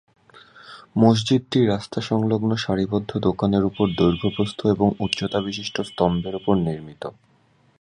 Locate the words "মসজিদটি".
0.97-1.59